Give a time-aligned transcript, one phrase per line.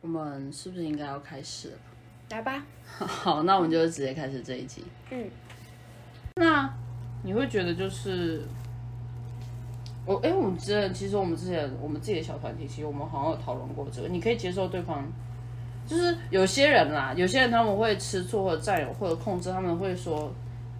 [0.00, 1.76] 我们是不是应该要开始了？
[2.30, 2.62] 来吧。
[2.86, 4.84] 好，那我们就直接开始这一集。
[5.10, 5.28] 嗯，
[6.36, 6.72] 那
[7.22, 8.42] 你会觉得就是
[10.06, 14.08] 我哎、我们之前其实我们之前我们自己的小团体，其实我们好像有讨论过这个。
[14.08, 15.04] 你可以接受对方，
[15.86, 20.32] 就是有些人啦，有些人他们会吃醋或者占有或者控制，他们会说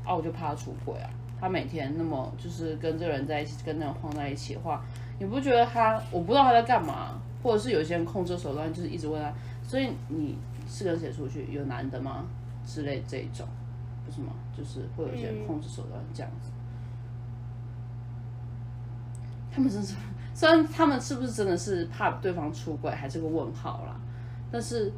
[0.04, 1.10] 啊，我就怕他出轨啊。
[1.40, 4.82] 他每天那么就是跟这个人在一起，跟那个人晃在一起的话，
[5.18, 6.00] 你不觉得他？
[6.10, 9.32] 我不知道他在干嘛，或者是有些人控制手段就是一直问他，
[9.62, 10.36] 所以你
[10.68, 11.46] 是跟谁出去？
[11.52, 12.24] 有男的吗？
[12.66, 13.46] 之类这一种，
[14.04, 14.32] 不是吗？
[14.56, 16.50] 就是会有一些人控制手段这样子。
[19.50, 19.94] 他们真是，
[20.34, 23.98] 虽然他们是不是真的是怕对方出轨，还是个问号啦。
[24.52, 24.92] 但是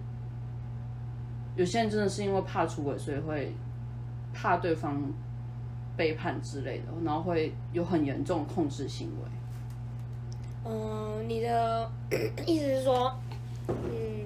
[1.56, 3.54] 有些人真的是因为怕出轨，所以会
[4.32, 5.00] 怕对方
[5.96, 9.39] 背叛之类的，然后会有很严重的控制行为。
[10.64, 11.91] 嗯，你的
[12.46, 13.12] 意思是说，
[13.68, 14.24] 嗯，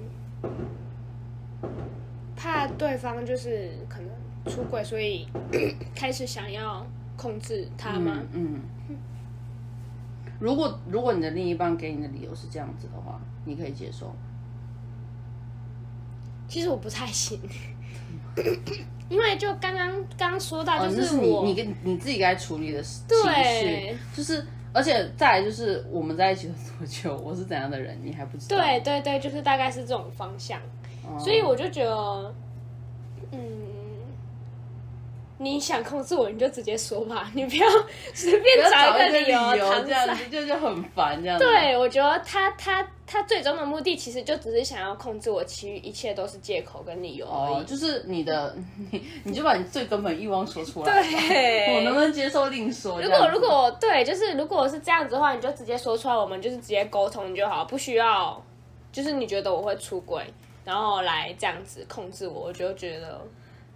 [2.36, 5.28] 怕对方就是可能出轨，所以
[5.94, 6.86] 开始想要
[7.16, 8.20] 控制他吗？
[8.32, 8.60] 嗯。
[8.88, 8.96] 嗯
[10.40, 14.14] 如果如果你的另一半给你的理由是这样子的话，你可以接受？
[16.48, 17.40] 其实我不太行，
[19.08, 28.56] 因为就刚刚刚刚说到，哦，就那是你我、你跟你自己该处理的情绪对，就是而且再来就是我们在一起了多久，我是怎样的人，你还不知道。
[28.58, 30.60] 对对对，就是大概是这种方向，
[31.06, 32.34] 哦所以我就觉得，
[33.30, 33.38] 嗯，
[35.38, 37.66] 你想控制我，你就直接说吧， 你不要
[38.14, 39.82] 随便找一个理由搪塞。
[39.84, 41.44] 这样子，就就很烦这样子。
[41.44, 47.68] 对，我觉得他他他最终的目的其实就只是想要控制我，其余一切都是借口跟理由而哦，已。
[47.68, 48.54] 就是你的，
[48.92, 51.02] 你你就把你最根本欲望说出来。
[51.02, 53.02] 对我能不能接受另说。
[53.02, 58.40] 如果如果对，就是如果是这样子的话，你就直接说出来，我们就是直接沟通就好，不需要
[58.92, 60.22] 就是你觉得我会出轨，
[60.64, 63.20] 然后来这样子控制我，我就觉得，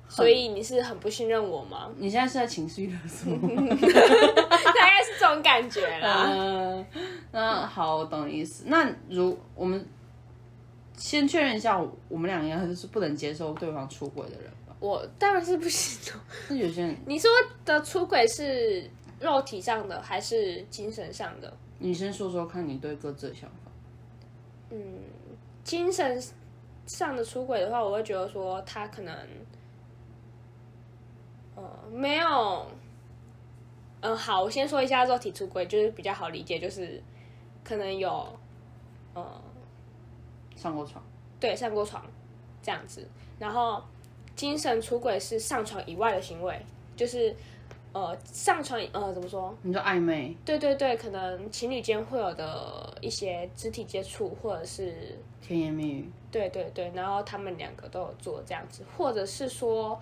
[0.09, 1.91] 所以你是很不信任我吗？
[1.97, 3.49] 你现在是在情绪勒索吗？
[3.79, 6.27] 大概是这种感觉啦。
[6.31, 6.87] 嗯，
[7.33, 8.65] 那好，我懂你意思。
[8.67, 9.87] 那如我们
[10.97, 14.75] 先确认一下，我们两个人是不能接受对方出轨的人吧？
[14.81, 16.21] 我当然是不行的。
[16.49, 17.31] 那有些人，你说
[17.65, 18.89] 的出轨是
[19.21, 21.53] 肉体上的还是精神上的？
[21.79, 23.71] 你先说说看你对各自的想法。
[24.71, 24.79] 嗯
[25.65, 26.21] 精神
[26.87, 29.15] 上的出轨的话，我会觉得说他可能，
[31.59, 32.67] 呃，没有，
[34.01, 37.03] 嗯、好，我先说一下肉体出轨，就是比较好理解，就是
[37.65, 38.09] 可能有，
[39.13, 39.27] 呃，
[40.55, 41.03] 上过床，
[41.41, 42.07] 对，上过床
[42.63, 43.05] 这样子，
[43.41, 43.83] 然后
[44.37, 46.65] 精神出轨是上床以外的行为，
[46.95, 47.35] 就是
[47.93, 49.53] 呃上床呃怎么说？
[49.63, 60.01] 你说暧昧，对对对，可能情侣间会有的一些肢体接触，或者是甜言蜜语，对对对，然后他们两个都有做这样子，或者是说，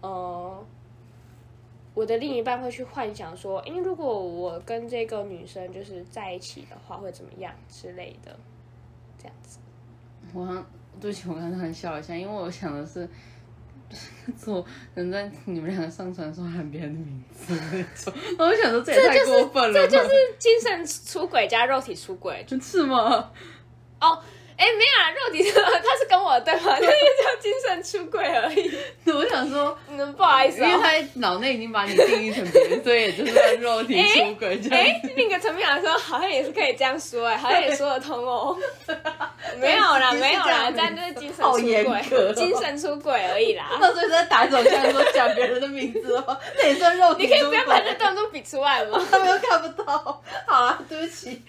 [0.00, 0.64] 呃，
[1.94, 8.36] 我的另一半会去幻想说，因为如果我跟这个女生就是在一起的话，会怎么样之类的，
[9.18, 9.58] 这样子。
[10.32, 10.66] 我刚
[11.00, 13.08] 对不起，我刚才笑了一下，因为我想的是。
[14.34, 14.64] 做
[14.94, 19.86] 能在你们两个上船的时候喊别人的名字那种，然后我想说这也太过分了吧？
[19.86, 23.30] 这就是精神出轨加肉体出轨 是吗？
[24.00, 24.18] 哦。
[24.56, 28.70] 哎，没有啊，肉体 他是跟我对话， 那就叫精神出轨而已。
[29.12, 30.80] 我想说，嗯，不好意思因为哦。
[30.82, 30.90] 他
[31.20, 38.56] 脑内已经把你定义成别人，所以也就是算肉体出轨这样哎，另一个层面来说，好像也是可以这样说，哎，好像也说得通哦。
[39.58, 41.52] 没有啦，没有啦，是这样子这样就是精神出
[41.90, 43.66] 轨精神出轨而已啦。
[43.80, 47.38] 那所以在打手枪说讲别人的名字的话，那也算肉体出轨。
[47.38, 49.04] 你可以不要把这动作比出来吗？
[49.10, 50.22] 他们又看不到。
[50.46, 51.42] 好啊，对不起。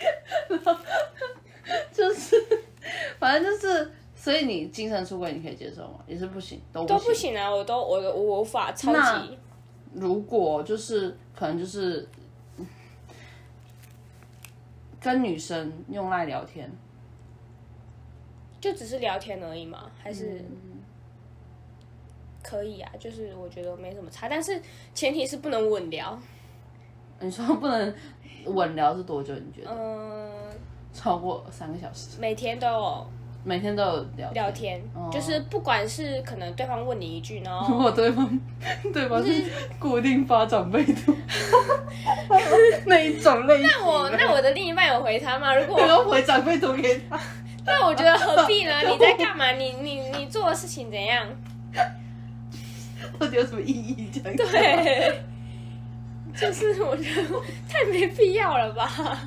[1.95, 2.62] 就是，
[3.19, 5.99] 反正就是，所以你精神出轨你可以接受吗？
[6.07, 9.37] 也是不行，都都不不行啊，我都我都我无法超级。
[9.93, 12.07] 如果就是可能就是
[14.99, 16.71] 跟女生用来聊天，
[18.59, 20.81] 就只是聊天而已嘛，还是嗯
[22.41, 22.91] 可以啊？
[22.99, 24.61] 就是我觉得没什么差，但是
[24.93, 26.17] 前提是不能稳聊。
[27.19, 27.93] 你说不能
[28.45, 29.33] 稳聊是多久？
[29.35, 30.52] 你觉得、嗯，
[30.93, 32.17] 超过三个小时？
[32.19, 33.07] 每天都有
[33.43, 38.39] 每天都有聊聊天，哦就是不管是可能对方问你一句，然 如后果对方
[38.93, 39.43] 对方是
[39.79, 41.13] 固定发长辈图
[42.85, 45.53] 那一种类型，那我那我的另一半有回他吗？
[45.55, 47.19] 如果对方回长辈图给他，
[47.65, 48.79] 那我觉得何必呢？
[48.89, 49.51] 你在干嘛？
[49.51, 51.27] 你你你做的事情怎样？
[53.19, 54.09] 到底有什么意义？
[54.13, 55.21] 这样对，
[56.35, 57.29] 就是我觉得
[57.69, 59.19] 太没必要了吧？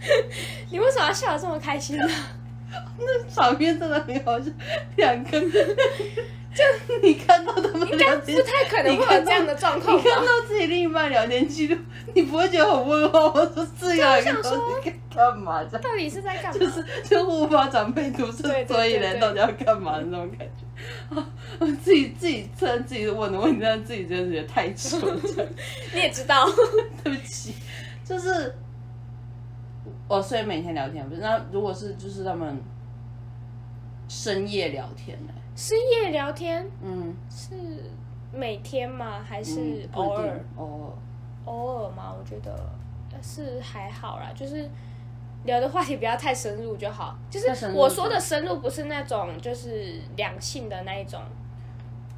[0.70, 2.08] 你为什么要笑得这么开心呢？
[2.98, 4.50] 那场面真的很好笑，
[4.96, 5.40] 两个，
[6.52, 6.64] 就
[7.02, 10.02] 你看到他们聊天不，太可能会有这样的状况吧？
[10.04, 11.76] 你看到自己另一半聊天记录，
[12.14, 13.32] 你不会觉得很问号吗？
[13.34, 15.64] 我说这个人到底在干嘛？
[15.64, 16.58] 到底是在干嘛？
[16.58, 21.16] 就是就无法长辈图是所以人到底要干嘛的那种感觉。
[21.16, 21.26] 啊，
[21.58, 25.20] 我自己自己虽然自己问的问题，但自己真的觉得太蠢了。
[25.94, 26.46] 你也知道，
[27.02, 27.54] 对不起，
[28.04, 28.54] 就是
[30.08, 31.20] 我所以每天聊天不是？
[31.20, 32.58] 那如果是就是他们
[34.08, 35.32] 深夜聊天呢？
[35.54, 37.54] 深夜聊天嗯，是
[38.32, 39.20] 每天吗？
[39.22, 40.44] 还是嗯不一定偶尔？
[40.56, 40.92] 偶尔。
[41.44, 42.14] 偶尔吗？
[42.18, 42.58] 我觉得
[43.22, 44.68] 是还好啦，就是
[45.44, 47.16] 聊的话题不要太深入就好。
[47.28, 51.20] 就是太深入我说的深入，不是那种就是两性的那一种，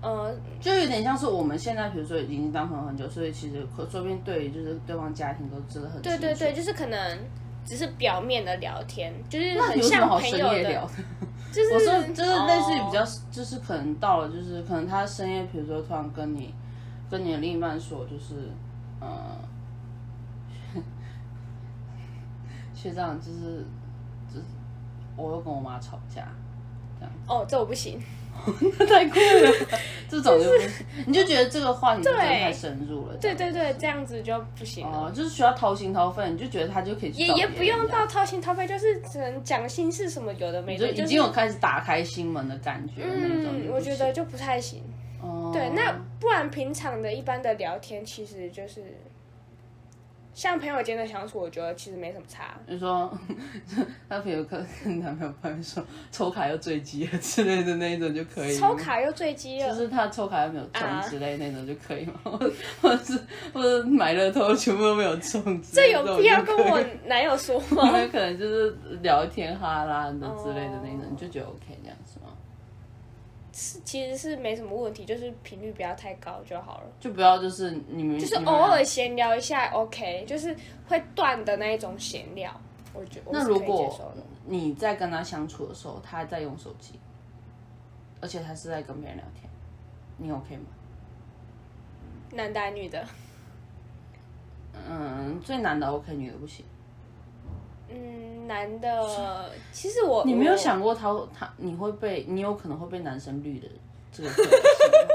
[0.03, 6.19] 呃，就有点像是我们现在，比如说已经当朋友很久，所以其实可说不定对就是对方家庭都知道很清楚。
[6.19, 7.19] 对对对，就是可能
[7.65, 10.93] 只是表面的聊天，就是很像朋友的聊，的？
[11.53, 16.55] 就是我说就是类似于比较，哦就是可能到了，就是可能他深夜，比如说突然跟你
[17.11, 18.51] 跟你的另一半说，就是
[19.01, 19.37] 呃，
[22.75, 23.67] 学长就是
[24.33, 24.45] 就是
[25.17, 26.29] 我又跟我妈吵架，
[26.99, 28.01] 这样哦，这我不行。
[28.89, 29.53] 太酷了，
[30.09, 35.07] 这种就不行，你就觉得这个话题就真的太深入了，对对对，这样子就不行了。
[35.07, 44.83] 哦，就是需要掏心掏肺，你就觉得他就可以去也也不用到掏心掏肺，就是只能讲心事什么有的没的，就已经有开始打开心门的感觉那种嗯，我觉得就不太行。
[45.21, 45.51] 哦。
[45.53, 48.97] 对，那不然平常的一般的聊天，其实就是
[50.33, 52.55] 像朋友间的相处，我觉得其实没什么差。
[52.69, 53.13] 就说
[54.09, 62.21] 他朋友跟跟男朋友朋友说抽卡又坠机了之类的那一种就可以，抽卡又坠机了就，是他抽卡又没有中啊之类那种就可以吗？
[62.81, 63.21] 或者是
[63.53, 67.91] 或者买乐透全部都没有中这，有必要跟我男友说吗？
[67.93, 72.29] 那可能就是聊天哈拉的之类的那种，就觉得 OK 这样子吗？
[73.61, 76.85] 是其实是没什么问题，就是频率不要太高就好了。
[76.99, 80.57] 就不要就是你们就是偶尔闲聊一下，OK，就是
[80.89, 82.51] 会断的那一种闲聊，
[82.95, 84.15] 我觉得那如果。
[84.47, 86.99] 你在跟他相处的时候，他还在用手机，
[88.21, 89.49] 而且他是在跟别人聊天，
[90.17, 90.65] 你 OK 吗？
[92.33, 93.07] 男的女的？
[94.89, 96.65] 嗯，最难的 OK，女的不行。
[97.93, 103.69] 嗯，男的，其实我你没有想过他他你会被你有可能会被男生绿的
[104.13, 105.09] 这个可能性吗？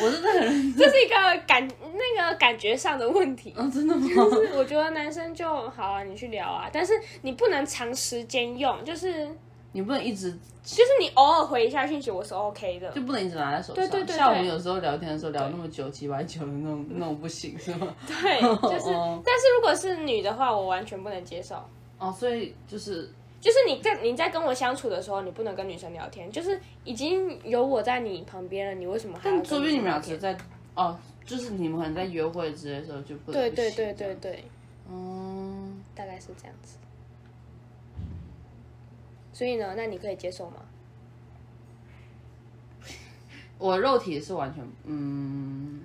[0.00, 1.14] 我是在很这是一个
[1.46, 3.52] 感那个感觉上的问题。
[3.56, 4.06] 哦，真的吗？
[4.08, 6.92] 就是我觉得男生就好啊，你去聊啊，但是
[7.22, 9.28] 你不能长时间用，就是
[9.72, 10.32] 你不能一直
[10.62, 12.90] 就是你偶尔回一下讯息，我是 OK 的。
[12.92, 13.76] 就不能一直拿在手上。
[13.76, 17.88] 对对对像我们有时候聊天的时候聊那么久，几百九的那种那种不行是吗？
[18.06, 21.56] 对，就是，哦但是如果是女的话，我完全不能接受。
[22.02, 23.08] 哦，所以就是
[23.40, 29.84] 就是你在你在跟我相处的时候，你不能跟女生聊天，就是已经有我在你旁边了，你为什么还要但说不定你们？
[29.84, 30.36] 俩只是在
[30.74, 34.44] 哦，就是你们可能在约会之类的时候就不能对对对对，对，
[34.90, 36.76] 嗯，大概是这样子。
[39.32, 40.56] 所以呢，那你可以接受吗？
[43.58, 45.84] 我肉体是完全嗯，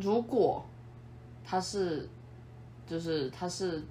[0.00, 0.64] 如果
[1.50, 2.08] 他是
[2.86, 3.82] 就是他是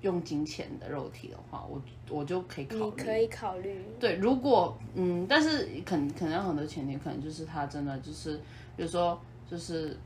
[0.00, 2.84] 用金钱的肉体的话，我我就可以考虑。
[2.84, 3.84] 你可以考虑。
[3.98, 8.36] 对，如果嗯，但是可能可能有很多前提，可能就是他真的就是，
[8.76, 9.96] 比如说就是，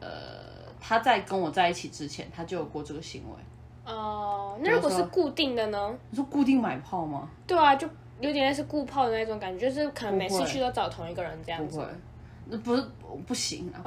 [0.00, 0.08] 呃，
[0.80, 3.92] 他在跟我在一起之前，他就有过这个行为。
[3.92, 5.96] 哦、那如果是固定的呢？
[6.10, 7.30] 你说固定买炮吗？
[7.46, 7.88] 对啊，就
[8.20, 11.92] 有点类似固炮的那种感觉，就是可能每次去都找同一个人这样子不会。，那
[12.56, 12.82] 不是
[13.26, 13.82] 不行啊，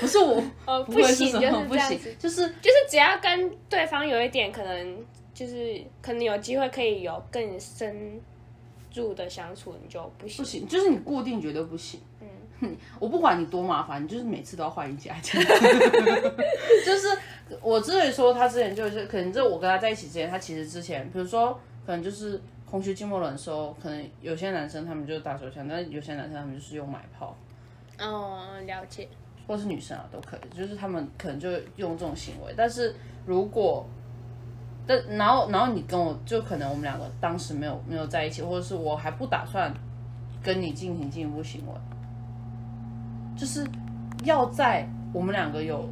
[0.00, 4.98] 不是我，呃，不行，就是不行就是就是只要跟对方有一点可能，
[5.34, 8.20] 就是可能有机会可以有更深
[8.94, 10.44] 入的相处，你就不行。
[10.44, 12.00] 不行，就是你固定绝对不行。
[12.60, 15.14] 嗯，我不管你多麻烦，你就是每次都要换一家。
[15.22, 15.32] 就
[16.96, 17.08] 是
[17.60, 21.52] 我之所以说他之前就是，可能就我跟他在一起之前，他其实之前，比如说
[21.84, 27.36] 可能就是空虚寂寞冷的时候，可能有些男生他们就是打手枪，但是有些男生他们就是用买炮，
[27.98, 29.08] 嗯，了解。
[29.46, 32.54] 或是女生啊都可以，就是他们可能就用这种行为。
[32.56, 32.94] 但是
[33.26, 33.86] 如果
[34.86, 39.72] 但然后然后你跟我就可能我们两个当时没有没有在一起，或者是我还不打算
[40.42, 41.72] 跟你进行进一步行为，
[43.36, 43.66] 就是
[44.24, 45.88] 要在我们两个有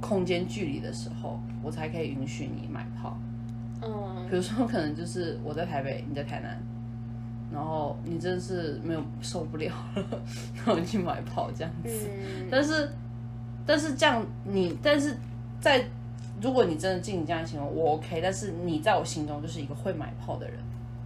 [0.00, 3.18] 空间距离的时候，我才可以允许你买炮。
[3.82, 6.60] 嗯，比如说，可能就是我在台北，你在台南，
[7.52, 10.04] 然后你真的是没有受不了了，
[10.54, 12.08] 然后你去买炮这样子。
[12.10, 12.90] 嗯，但是，
[13.66, 15.16] 但是这样你，但是
[15.60, 15.84] 在
[16.40, 20.58] 如果你真的进你这样的行为，我 OK，但是你在我心中就是一个会买炮的人。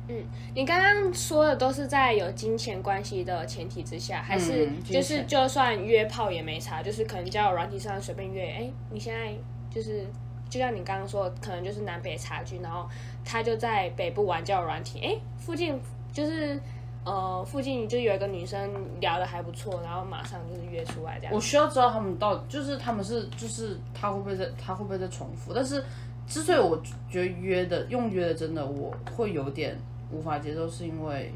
[0.08, 0.16] 嗯
[0.54, 9.32] 你刚刚说的都是在有金钱关系的前提之下，还是就是就算约炮也没差，就是可能交友软体上随便约，哎、你现在
[9.70, 10.04] 就是
[10.50, 12.86] 就像你刚刚说的，可能就是南北差距，然后
[13.24, 15.80] 他就在北部玩交友软体，哎、附近
[16.12, 16.60] 就是
[17.04, 21.40] 呃附近就有一个女生聊的还不错，然后马上就是约出来这样我。
[21.40, 25.52] 需要知道他们到底就是他们是就是他会不会在他会不会在重复？
[25.54, 25.82] 但是
[26.28, 29.76] 之所以我觉得约的用约的真的我会有点
[30.12, 31.32] 无法接受，是因为。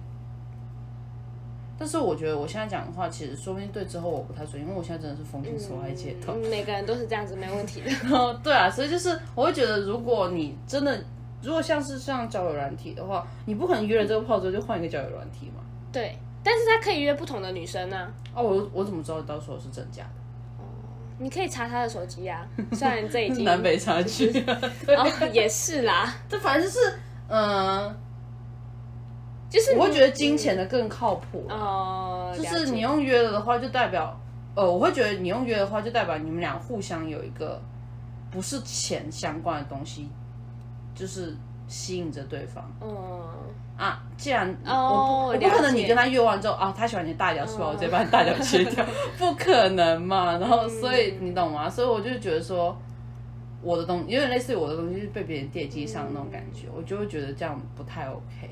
[1.79, 6.33] 但是我觉得我现在讲的话，其实说不定对之后我不太准，因为我现在真的是封建所爱街头。
[6.33, 7.91] 嗯每个人都是这样子，没问题的。
[7.91, 10.99] 然 后对啊，所以就是我会觉得，如果你真的
[11.43, 15.63] 如果像是像交友软体的话，你不可能约了这个炮之后就换一个交友软体嘛？
[15.93, 20.11] 对，但是他可以约不同的女生呢、哦，我我怎么知道到时候是真假的？
[21.19, 24.29] 你可以查他的手机啊，虽然这已经 南北差距。
[24.89, 27.97] 哦，也是啦， 这反正就是，嗯、
[29.49, 31.47] 就是我会觉得金钱的更靠谱。
[31.49, 34.15] 哦，就是你用约了的话，就代表，
[34.55, 37.59] 呃，我会觉得你用约的话，就代表你们俩互相有一个
[38.31, 40.11] 不是钱相关的东西，
[40.97, 41.37] 就是
[41.69, 42.91] 吸引着对方嗯，
[43.77, 44.03] 啊。
[44.17, 47.69] 既然哦我不可能你跟他约完之后啊，他喜欢你的大脚是吧？
[47.69, 48.85] 我直接把你大脚切掉，
[49.19, 50.39] 不可能嘛。
[50.39, 51.71] 然后所以你懂吗？
[51.71, 52.77] 所以我就觉得说。
[53.63, 58.51] 我的东有点类似于我的东西是被别人惦记上那种感觉，我就会觉得这样不太 OK。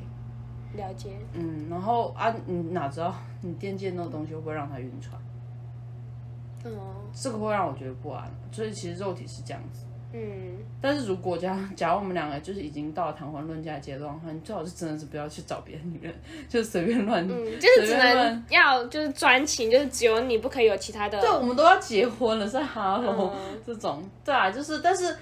[0.74, 5.16] 了解，嗯，然后啊，你哪知道你惦记的那种东西会不会让他晕船？
[6.64, 6.72] 嗯
[7.12, 8.28] 这个会让我觉得不安。
[8.50, 9.84] 所以其实肉体是这样子，
[10.16, 16.14] 嗯，但是如果假假如我们两个就是已经到了谈婚论嫁阶段的话，你最好是真的是不要去找别的女人，
[16.48, 17.26] 就随便乱。
[17.28, 17.28] 嗯，
[17.58, 21.20] 就是只能要就是专情，就是只有你不可以有其他的。
[21.20, 25.16] 对，我们都要结婚了，是哈喽、嗯这种，对啊，就是，但是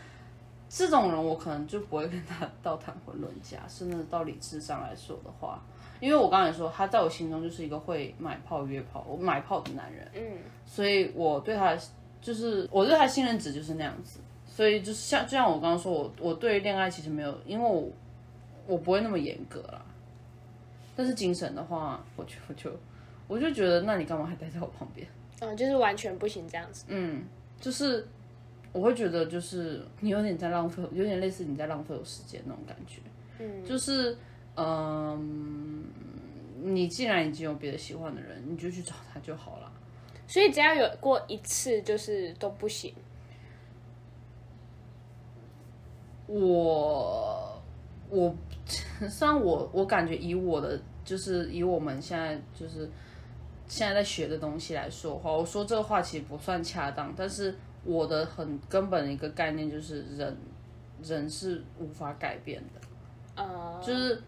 [0.68, 5.62] 这种人我可能就不会跟他到谈婚论嫁，甚至到理智上来说的话，
[6.00, 10.20] 因为我刚才说他在我心中就是一个会买炮约炮、我买炮的男人，嗯
[10.66, 11.80] 所以我对他的
[12.20, 14.20] 就是我对他的信任值就是那样子，
[14.54, 17.88] 所以就是像就像我刚刚说，我我对恋爱其实没有，因为我
[18.66, 19.82] 我不会那么严格啦，
[20.94, 22.70] 但是精神的话，我就我就
[23.26, 25.08] 我就觉得，那你干嘛还待在我旁边？
[25.40, 26.84] 嗯，就是完全不行这样子。
[26.88, 27.24] 嗯，
[27.58, 28.06] 就是
[28.72, 33.00] 我会觉得，就是你有点在浪费，有点类似你在浪费我时间那种感觉。
[33.38, 34.14] 嗯，就是
[34.54, 35.82] 嗯，
[36.60, 39.72] 你既然已经有别的喜欢的人，你就去找他就好了。
[40.28, 42.94] 所以只要有过一次，就是都不行。
[46.26, 47.62] 我
[48.08, 48.34] 我
[49.08, 52.88] 虽然我我感觉以我的就是以我们现在就是
[53.66, 60.36] 现在在学的东西来说的话，我说这个话其实不算恰当，但是我的很根本的一个概念就是人
[61.02, 64.22] 人是无法改变的，呃，就是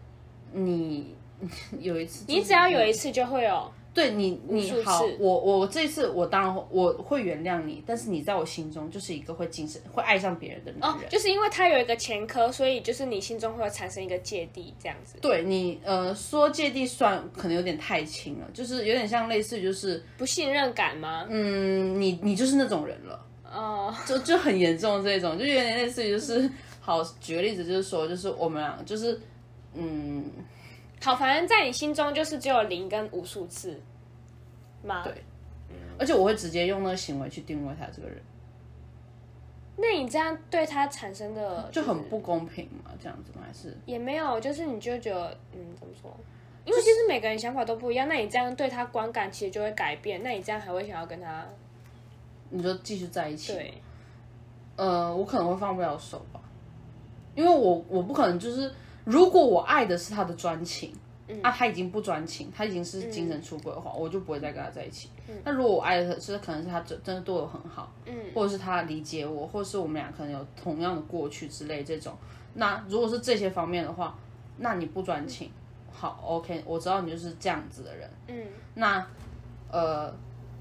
[0.51, 1.15] 你
[1.79, 3.71] 有一次、你只要有一次就会有。
[3.95, 21.25] 对你，你好次，我我这次我当然会我会原谅你，但是你在我心中就是一个会精神会爱上别人的男哦人。，就是因为他有一个前科，所以就是你心中会有产生一个芥蒂这样子，对你，呃，说芥蒂算可能有点太轻了，就是有点像类似于就是，不信任感吗？
[21.29, 26.49] 嗯，你你就是那种人了，哦、就就很严重这种，就有点类似于就是，
[26.81, 29.17] 好，举个例子就是说，就是我们俩就是，
[29.73, 30.25] 嗯，
[31.05, 33.79] 好，反正在你心中就是只有零跟无数次
[34.83, 35.03] 吗？
[35.03, 35.13] 对
[35.99, 38.17] 而且我会直接用那个行为去定位他这个人，
[39.77, 43.45] 那你这样对他产生的就是很不公平嘛，这样子吗？
[43.45, 46.11] 还是也没有，就是你就觉得，嗯，怎么说？
[46.65, 51.45] 因为其实每个人想法都不一样，那你这样对他观感其实就会改变，那你这样还会想要跟他
[52.49, 53.53] 你就继续在一起？
[53.53, 53.73] 对？
[54.77, 56.41] 呃，我可能会放不了手吧，
[57.35, 58.73] 因为我我不可能就是，
[59.05, 60.93] 如果我爱的是他的专情，
[61.41, 65.09] 啊，他已经不专情，他已经是精神出轨的话，我就不会再跟他在一起。
[65.43, 72.13] 那如果我爱的是可能是他真真的对我很好，嗯，或者是他理解我，或者是我们俩可能有同样的过去之类这种，
[72.55, 74.17] 那如果是这些方面的话，
[74.57, 75.49] 那你不专情，
[75.91, 78.35] 好，OK，我知道你就是这样子的人，嗯，
[78.73, 79.05] 那
[79.71, 80.13] 呃。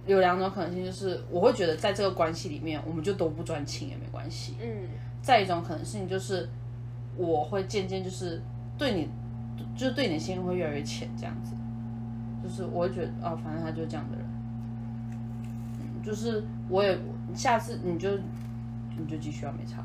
[0.06, 4.54] 有两种可能性，就是我会觉得在这个关系里面，我们就都不专情也没关系。
[4.60, 4.86] 嗯。
[5.22, 6.46] 再一种可能性就是，
[7.16, 8.40] 我会渐渐就是
[8.76, 9.08] 对你，
[9.76, 11.54] 就是对你的心会越来越浅，这样子。
[12.42, 14.26] 就是我会觉得啊，反正他就是这样的人。
[15.80, 16.98] 嗯，就是我也
[17.34, 18.10] 下次你就
[18.98, 19.82] 你就继续啊，没差。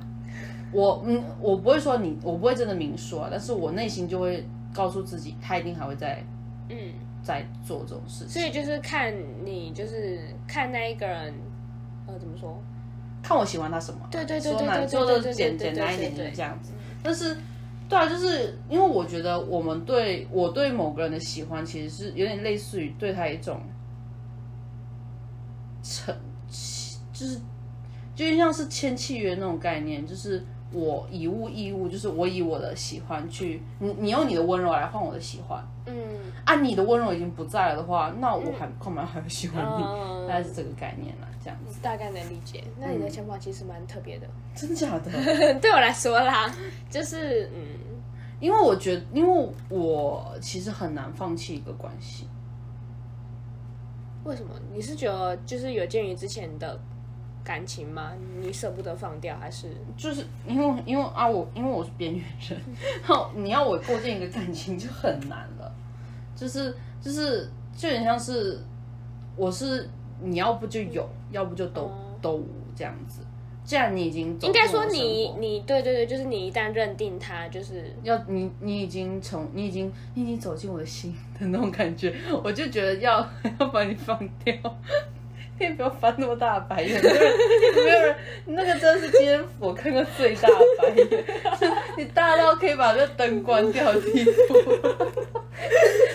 [0.71, 6.21] 我嗯，我不会说你，我不会真的明说啊，但是我内心就会告诉自己，他一定还会再
[6.67, 6.75] 嗯，
[7.23, 8.29] 再做这种事情。
[8.29, 9.13] 所以就是看
[9.45, 11.33] 你就是看那一个人，
[12.05, 12.61] 呃，怎么说？
[13.23, 13.99] 看我喜欢他什么。
[14.11, 16.73] 对对对说对对简对对简单一点就对是这样子。
[17.01, 17.37] 但是，
[17.87, 23.61] 对啊，就是因为我觉得我们对我对某个人的喜欢，其实是有点类似于对他一种
[25.81, 26.15] 成，
[27.11, 27.39] 就是
[28.15, 35.63] 就像是签契约那种概念，就是我以物易物，就是我以我的喜欢去，你你用你的温柔来换我的喜欢。
[35.85, 35.95] 嗯
[36.45, 39.83] 啊，你的温柔已经不在了的话，那我还干嘛还要喜欢你？
[39.83, 41.79] 嗯大概是这个概念啦，这样子。
[41.81, 42.63] 大概能理解。
[42.79, 45.11] 那你的想法其实蛮特别的，真假的？
[45.59, 46.53] 对我来说啦，
[46.87, 47.61] 就是嗯，
[48.39, 52.27] 因为我觉得，因为我其实很难放弃一个关系。
[54.23, 54.51] 为什么？
[54.71, 56.79] 你是觉得就是有鉴于之前的
[57.43, 58.11] 感情吗？
[58.39, 59.67] 你舍不得放掉，还是
[59.97, 62.59] 就是因为因为啊，我因为我是边缘人，
[63.01, 65.71] 然后你要我构建一个感情就很难了，
[66.35, 68.59] 就是就是就有点像是
[69.35, 69.89] 我是
[70.21, 71.91] 你要不就有，要不就都、
[72.21, 73.21] 都无这样子。
[73.63, 82.11] 既然你已经应该说你你对对对，就是你一旦认定他，就是要你你已经从你已经你已经走进我的心的那种感觉，
[82.43, 83.19] 我就觉得要
[83.59, 84.55] 要把你放掉。
[85.59, 87.37] 你也不要翻那么大的白眼，没有人，
[87.75, 91.25] 没有人，那个真的是今天我看过最大的白眼，
[91.97, 94.31] 你大到可以把这个灯关掉的地步。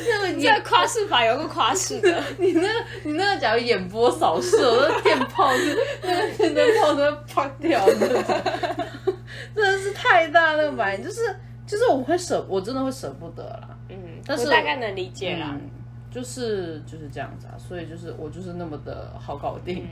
[0.07, 2.69] 那个这眼，个夸饰法有个夸饰的， 你那个
[3.03, 8.09] 你那个假如眼波扫射，那电炮是那个电灯泡都会啪掉的，
[9.55, 11.21] 真的是太大那个白眼，就是
[11.67, 13.69] 就是我会舍，我真的会舍不得啦。
[13.91, 13.97] 嗯，
[14.27, 15.51] 但是我大概能理解啦。
[15.53, 15.61] 嗯，
[16.15, 19.85] 就是就是这样子啊，所以就是我就是那么的好搞定，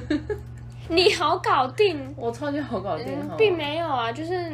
[0.88, 4.50] 你好搞定，我超级好搞定，嗯，并没有啊，就是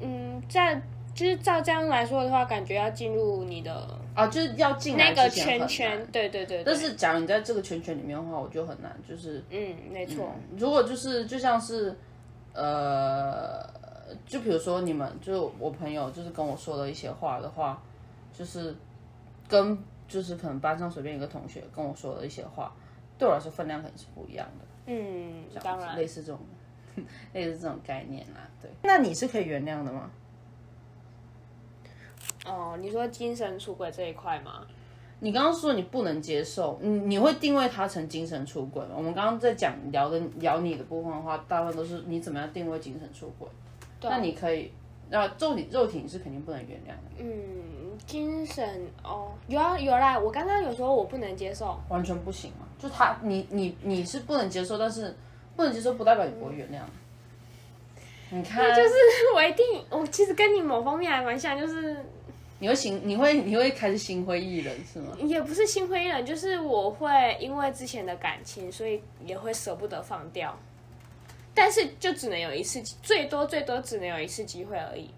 [0.00, 0.80] 嗯，在
[1.14, 6.64] 就是照这样来说的话，感觉要进入你的啊，就是要进那个圈圈。，对对对。
[6.64, 11.94] 对但是假如你在这个圈圈里面的话，我就很难，就是嗯，没错，如果就是就像是
[12.54, 13.62] 呃，
[14.24, 17.82] 就比如说你们就我朋友就是跟我说的一些话的话，
[18.32, 18.74] 就是
[19.52, 22.74] 跟就是可能班上随便一个同学跟我说的一些话，
[23.18, 24.64] 对我来说分量肯定是不一样的。
[24.86, 26.40] 嗯，当然类似这种
[27.34, 28.48] 类似这种概念啦。
[28.62, 30.10] 对，那你是可以原谅的吗？
[32.46, 34.66] 哦，你说精神出轨这一块吗？
[35.20, 38.94] 你刚刚说你不能接受，你你会定位他成精神出轨吗？
[38.96, 43.46] 我们刚刚在讲聊的聊你的部分的话，大部分都是你怎么样定位精神出轨。
[44.02, 44.72] 那你可以，
[45.10, 52.66] 那肉体肉体你是肯定不能原谅的，嗯，精神哦，有啊有啦，我刚刚有说我不能接受，完全不行嘛。
[52.78, 55.16] 就他你你你是不能接受，但是
[55.54, 56.80] 不能接受不代表你不会原谅。
[58.30, 58.90] 你看，就是
[59.34, 61.96] 我一定，我其实跟你某方面还蛮像，就是
[62.58, 65.16] 你会心你会你会开始心灰意冷是吗？
[65.18, 70.58] 也不是心灰意冷，就是我会因为之前的感情，所以也会舍不得放掉，
[71.54, 75.10] 但是就只能有一次，最多最多只能有一次机会而已。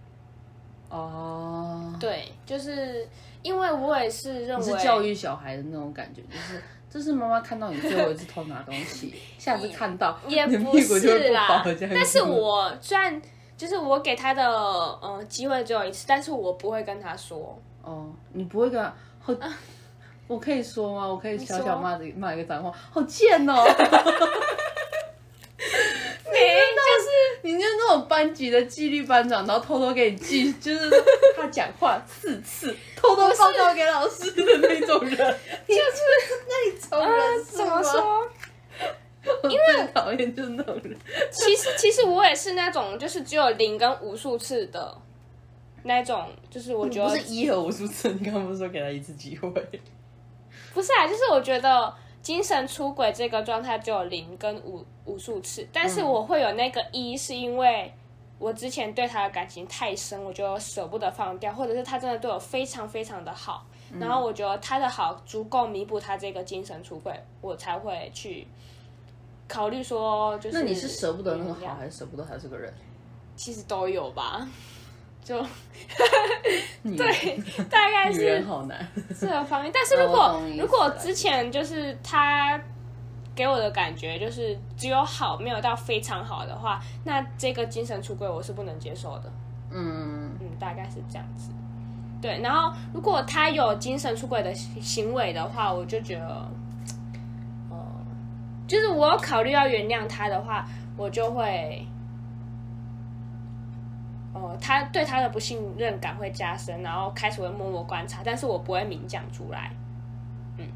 [0.89, 3.09] 哦，对，就是
[3.43, 11.65] 因为我也是认为是教育小孩的那种感觉，就是 这是妈妈看到你最后一次偷拿东西， 下次看到也不是啦。
[11.93, 13.21] 但是我虽然
[13.57, 17.59] 就是我给他的呃机会只有一次，但是我不会跟他说。
[17.83, 19.35] 哦，你不会跟他好，
[20.27, 21.07] 我可以说吗？
[21.07, 23.63] 我可以小小骂的骂一个脏话，好贱哦！
[27.45, 30.91] 你就是那种班级的纪律班长，然后偷偷给你记，就是
[31.37, 35.17] 他讲话四次，偷偷报告给老师的那种人。
[35.69, 36.01] 就是
[36.49, 36.99] 那你从
[37.45, 37.83] 怎么吗？
[37.83, 38.31] 说？
[39.45, 40.97] 因为讨厌就是那种人。
[41.31, 44.97] 其实其实我也是那种就是只有零跟无数次的
[45.83, 49.51] 那种，就是我觉得不是一和无数次，你刚刚不是说给他一次机会？
[50.73, 51.95] 不是啊，就是我觉得
[52.25, 57.93] 精神出轨这个状态只有零跟无无数次，但是我会有那个一，是因为
[58.39, 63.67] 我之前对他的感情太深，我就舍不得放掉，或者是他真的对我非常非常的好，
[64.01, 68.47] 然后我觉得他的好足够弥补他这个精神出轨，我才会去
[69.47, 72.73] 考虑说，就是那你是舍不得那个好，还是舍不得他这个人？
[73.37, 74.49] 其实都有吧，
[75.25, 75.41] 就
[76.83, 77.37] 女 对，
[77.71, 78.87] 大概女是人好难。
[79.19, 79.73] 这个方面。
[79.75, 82.61] 但是如果如果之前就是他
[83.35, 89.33] 给我的感觉就是只有好，没有到非常好的话，那这个精神出轨我是不能接受的。
[89.71, 91.51] 嗯，嗯，大概是这样子。
[92.21, 96.49] 对，然后如果他有精神出轨的行行为的话，我就觉得，
[97.71, 97.77] 呃，
[98.67, 101.87] 就是我有考虑要原谅他的话，我就会，
[104.35, 109.71] 哦、他对他的不信任感会加深，然后开始会默默观察，但是我不会明讲出来。
[110.59, 110.67] 嗯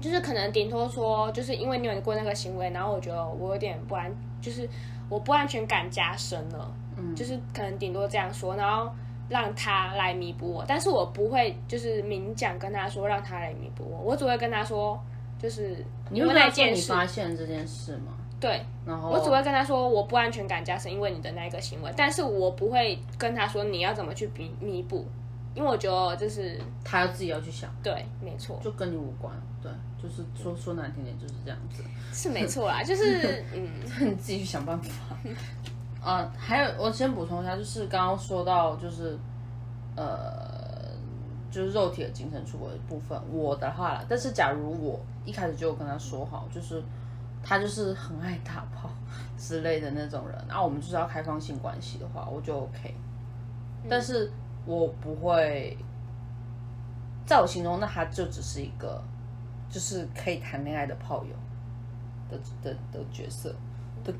[0.00, 4.10] 就是可能顶多说，就是因为你有过那个行为，然后我觉得我有点不安，
[4.40, 4.68] 就是
[5.08, 8.90] 我不安全感加深了，嗯，就是可能顶多这样说，然后
[9.28, 14.98] 让他来弥补我，但是我不会就是明讲跟他说让他来弥补我，我只会跟他说，
[15.38, 18.14] 就是因为那件事发现这件事吗？
[18.40, 25.06] 对，然后我只会跟他说我不安全感加深，因为你的那个行为，但是我不会跟他说你要怎么去弥弥补，
[25.54, 29.30] 因为我觉得就是他要自己要去想，对，没错，就跟你无关，
[29.62, 29.70] 对，
[30.02, 33.68] 就是说说难听点就是这样子，是没错啦， 就是 嗯，
[34.08, 35.16] 你自己去想办法。
[36.02, 39.18] 啊，还有我先补充一下，就是刚刚说到就是
[39.96, 40.88] 呃，
[41.50, 46.82] 就是肉体的精神出轨的部分，我的话啦，但是假如我一开始就跟他说好，就是。
[47.42, 48.90] 他就是很爱打炮
[49.36, 52.94] 之类的那种人，然后我们就是要开放性关系的话，我就 OK。
[53.88, 54.30] 但是
[54.66, 55.76] 我不会，
[57.24, 59.02] 在我心中，那他就只是一个，
[59.70, 61.34] 就是可以谈恋爱的炮友
[62.30, 63.54] 的的的角色
[64.04, 64.12] 的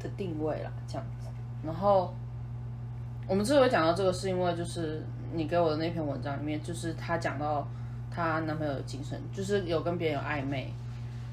[0.00, 1.28] 的定位啦，这样子。
[1.62, 2.12] 然后
[3.28, 7.66] 我们之所以讲到这个，是因为就是你给我的那篇文章里面，就是他讲到
[8.10, 10.74] 她男朋友的精神，就是有跟别人有暧昧。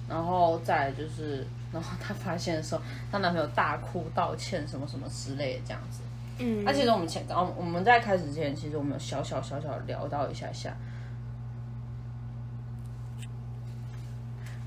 [0.07, 6.01] 然后再就是，然后她发现的时候，她男朋友大哭道歉什么什么之类的这样子。
[6.37, 10.75] 嗯，那其实我们前刚我们在开始之前，其实我们有小小小小聊到一下下。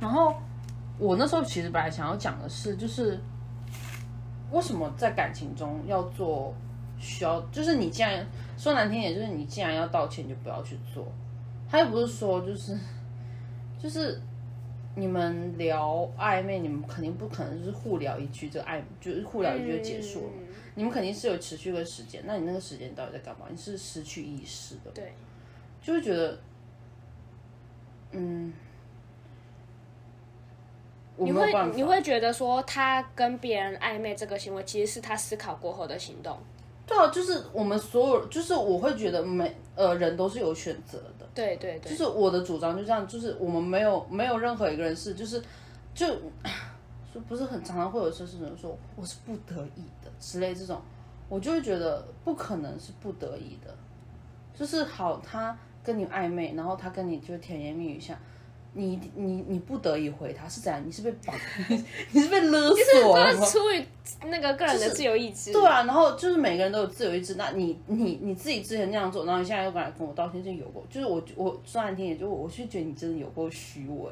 [0.01, 0.35] 然后
[0.99, 3.21] 我那时候其实本来想要讲的是，就是
[4.51, 6.53] 为什么在感情中要做
[6.99, 11.07] 需要，就是你既然说难听点，就是你既然要道歉，就不要去做。
[11.71, 12.77] 他又不是说就是
[13.79, 14.21] 就是。
[14.99, 20.33] 你们聊暧昧，你们肯定不可能就是互聊一句，这暧就是互聊一句就结束了。
[20.75, 23.47] 你们肯定是有持续个时间，那你那个时间到底在干嘛？
[23.49, 25.13] 你是失去意识的，对，
[25.83, 26.39] 就会觉得，
[28.13, 28.53] 嗯，
[31.17, 36.39] 你会你会觉得说他跟别人暧昧这个行为，其实是他思考过后的行动。
[36.87, 41.25] 对啊，就是我们所有，就是我会觉得每呃人都是有选择的。
[41.33, 45.41] 对对对，就是我的主张就这样，就是我们没有没有任何一个人是就是
[45.95, 46.07] 就
[47.13, 50.83] 说不是很常常会有些事情说我是不得已的之类这种，
[51.29, 53.73] 我就会觉得不可能是不得已的，
[54.53, 58.19] 就是好他跟你暧昧，然后他跟你就甜言蜜语下。
[58.75, 60.81] 你你你不得已回他是怎样？
[60.87, 61.35] 你是被绑？
[62.13, 63.45] 你是被勒索了吗？
[63.47, 63.85] 出于
[64.27, 65.53] 那个个人的自由意志。
[65.53, 67.35] 对啊，然后就是每个人都有自由意志。
[67.35, 70.85] 那你你你自己之前那样做，然后你现在又过来跟我道歉，就有过。
[70.91, 74.11] 就是我我说难听点，就我是觉得你真的有过虚伪。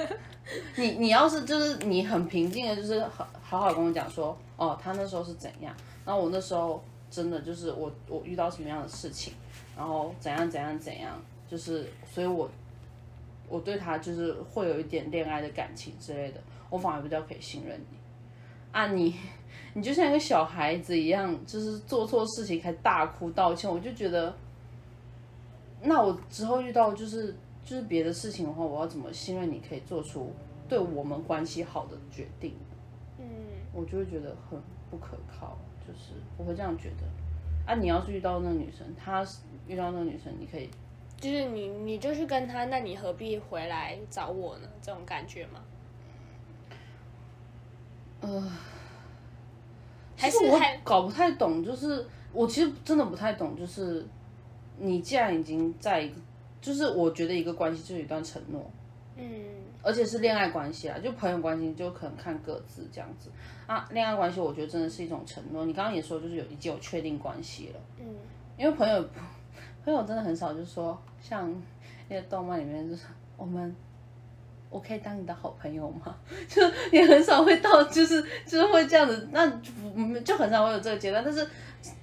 [0.76, 5.74] 你你要是就是你很平静的，就是好好好跟我讲说，哦，他那时候是怎样，
[6.04, 9.34] 然后我那时候真的就是我我遇到什么样的事情，
[9.76, 12.48] 然后怎样怎样怎样，就是所以我。
[13.50, 17.98] 我对他就是会有一点恋爱的感情之类的，我反而比较可以信任你。
[18.70, 19.16] 啊，你
[19.74, 24.32] 你就像一个小孩子一样，就是做错事情还大哭道歉，我就觉得，
[25.82, 27.34] 那我之后遇到就是
[27.64, 30.32] 就是别的事情的话，我要怎么信任你可以做出
[30.68, 32.54] 对我们关系好的决定？
[33.18, 33.26] 嗯，
[33.72, 34.56] 我就会觉得很
[34.88, 37.04] 不可靠，就是我会这样觉得。
[37.66, 39.26] 啊，你要是遇到那个女生，她
[39.66, 40.70] 遇到那个女生，你可以。
[41.20, 44.68] 就是你，你就是跟他，那你何必回来找我呢？
[44.80, 45.60] 这种感觉吗？
[48.22, 48.50] 呃，
[50.16, 51.62] 还是我搞不太懂。
[51.62, 53.54] 就是我其实真的不太懂。
[53.54, 54.06] 就是
[54.78, 56.14] 你既然已经在一个，
[56.62, 58.70] 就是我觉得一个关系就是一段承诺，
[59.16, 59.26] 嗯，
[59.82, 63.28] 而且是恋爱关系啊，就朋友关系就可能看各自这样子
[63.66, 63.86] 啊。
[63.92, 65.66] 恋爱关系我觉得真的是一种承诺。
[65.66, 68.06] 你刚刚也说就是有已经有确定关系了，嗯，
[68.56, 69.06] 因为朋友。
[69.84, 71.50] 朋友真的很少，就是说像
[72.08, 73.02] 那个动漫里面，就是
[73.36, 73.74] 我们，
[74.68, 76.14] 我可以当你的好朋友吗？
[76.48, 76.62] 就
[76.92, 79.50] 也很少会到，就是就是会这样子，那
[80.24, 81.24] 就很少会有这个阶段。
[81.24, 81.46] 但是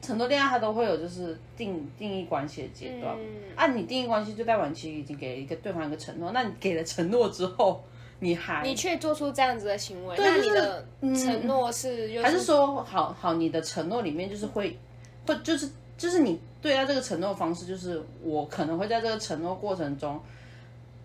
[0.08, 3.16] 很多恋爱它都会有，就是定定义关系的阶段。
[3.56, 6.32] 啊，你定义关系就代表其实已经给了一个对方一个承诺。
[6.32, 7.84] 那你给了承诺之后，
[8.20, 14.80] 你还你却做出这样子的行为，那你的承诺是还是说好好你的承诺里面就是会
[15.28, 16.40] 会就是就是你。
[16.60, 20.20] 对待这个承诺方式，就是我可能会在这个承诺过程中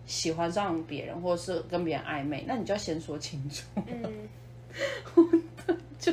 [0.05, 3.63] 喜欢上别人，或者是跟别人暧昧，那你就要先说清楚。
[3.75, 4.19] 嗯，
[5.99, 6.11] 就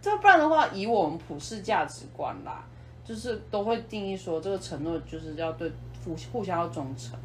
[0.00, 2.64] 这不然的话，以我们普世价值观啦，
[3.04, 5.70] 就是都会定义说这个承诺就是要对
[6.04, 7.18] 互互相要忠诚。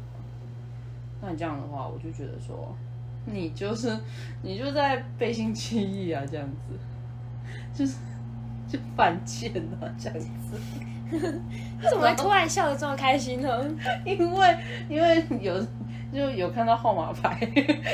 [1.22, 2.76] 那你这样的话，我就觉得说
[3.24, 3.96] 你就是
[4.42, 6.76] 你就在背信弃义啊，这样子
[7.72, 7.96] 就是
[8.70, 10.28] 就犯贱啊， 这样子。
[11.10, 11.18] 你
[11.90, 13.48] 怎么会突然笑得这么开心呢？
[14.04, 14.56] 因为
[14.88, 15.60] 因为有
[16.12, 17.36] 就有看到号码牌，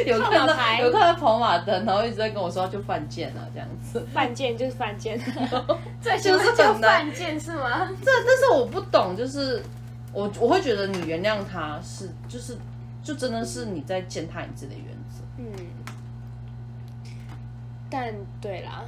[0.07, 4.07] 有看到有看到跑马灯，然后一直在跟我说就犯贱了这样子。
[4.13, 5.19] 犯贱就是犯贱，
[6.03, 7.89] 这就是叫犯贱是吗？
[8.03, 9.63] 这但是我不懂，就是
[10.13, 12.57] 我我会觉得你原谅他是就是
[13.03, 15.47] 就真的是你在践踏你自己的原则，嗯，
[17.89, 18.85] 但对啦，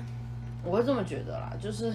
[0.64, 1.92] 我会这么觉得啦，就是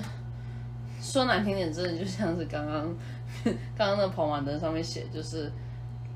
[1.02, 2.95] 说难听点，真的就像是刚刚
[3.43, 5.52] 刚刚那个跑马灯上面写，就是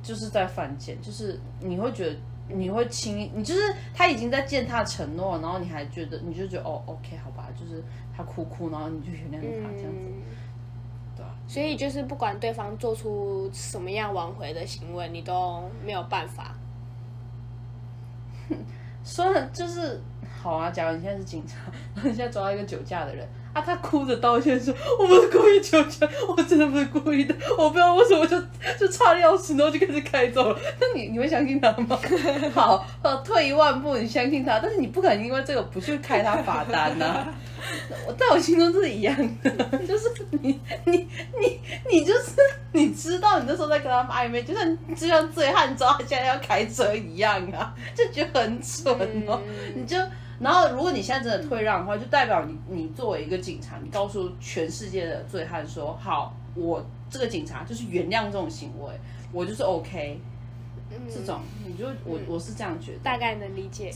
[0.02, 2.16] 就是在犯贱，就是你会觉得。
[2.50, 3.60] 你会轻易，你就是
[3.94, 7.84] 他已经在践踏承诺，然后你还觉得，你就觉得哦，OK，好吧，就是
[8.16, 10.24] 他哭哭，然后你就原谅他这样子，嗯，
[11.18, 11.36] 对啊。
[11.46, 16.56] 所以就是不管对方做出什么样挽回的行为，你都没有办法。
[19.08, 20.02] 说了就是
[20.44, 21.56] 好啊，假如你现在是警察，
[21.96, 28.40] 然后你现在抓到一个酒驾的人啊，他哭着道歉说：“我不是故意酒驾，我真的不是故意的，我不知道为什么就
[28.78, 30.60] 就差钥匙，然后就开始开走了。
[30.80, 31.98] ”那你你会相信他吗？
[32.54, 37.28] 好，呃，退一万步，你相信他，但是你不可能因为这个不去开他罚单呐、
[38.08, 39.50] 我在我心中是一样的，
[39.88, 40.10] 就是
[40.42, 41.08] 你你
[41.40, 42.32] 你你就是
[42.74, 48.94] 你知道你那时候在跟他们暧昧，就像就像醉汉抓他现在要开车一样啊，就觉得很蠢
[49.28, 49.42] 哦。
[49.76, 49.98] 你就
[50.40, 58.92] 然后如果你现在真的退让的话，就代表你你作为一个警察，你告诉全世界的醉汉说，好，我这个警察就是原谅这种行为，
[59.32, 60.20] 我就是 OK。
[61.14, 63.92] 这种你就我我是这样觉得，大概能理解。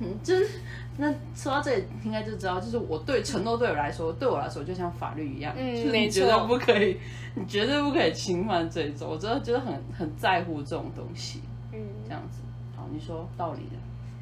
[0.00, 0.60] 嗯， 就是
[0.98, 6.98] 那说到这里，应该就知道，就是我对承诺对我来说，对我来说就像法律一样，嗯就是你绝对不可以，
[7.34, 12.40] 你绝对不可以侵犯这一种，我真的觉得很很在乎这种东西，嗯，这样子。
[12.76, 13.76] 好，你说道理的，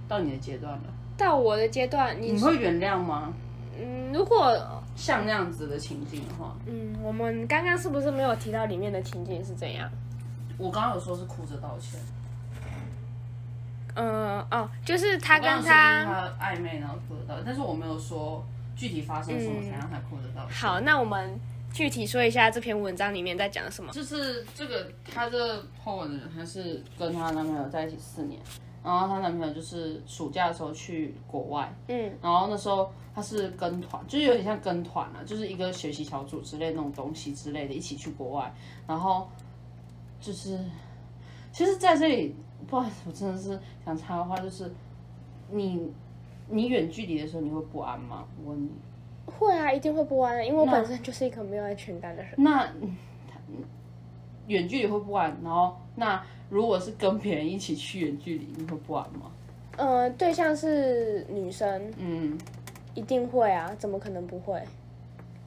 [0.09, 0.85] 到你的阶段了，
[1.17, 3.33] 到我的阶段，你你会原谅吗？
[3.79, 4.57] 嗯，如果
[4.97, 9.91] 像那样子的情境的话，嗯，我们刚刚是不是没有提到里面的情境是怎样？
[10.57, 11.99] 我刚刚有说是哭着道歉，
[13.95, 18.45] 嗯哦，就是他跟他暧昧然后哭得到，但是我没有说
[18.77, 20.55] 具体发生什么才让他哭着道歉。
[20.55, 21.39] 好，那我们
[21.73, 23.93] 具体说一下这篇文章里面在讲什么。
[23.93, 28.41] 就是这个，她这个 po 文的人，她是跟她男朋友在一起四年，
[28.83, 38.53] 然后她男朋友就是暑假的时候去国外，嗯，然后那时候她是跟团，就是有点像跟团啊，就是一个学习小组之类那种东西之类的，一起去国外，
[38.87, 39.29] 然后
[40.21, 40.59] 就是，
[41.53, 44.71] 其实在这里，不好意思，我真的是想插个话，就是
[45.51, 45.93] 你
[46.49, 48.25] 你远距离的时候，你会不安吗？
[48.45, 48.71] 我问你。
[49.27, 52.33] 会啊，一定会不安的，因为我本身就是一个没有安全感的人。
[52.37, 52.97] 那嗯
[54.47, 59.31] 远距离会不安，然后那如果是跟别人一起去远距离，你会不安吗？
[59.79, 62.39] 呃，对象是女生，嗯，
[62.95, 64.63] 一定会啊，怎么可能不会？